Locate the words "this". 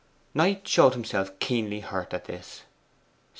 2.25-2.63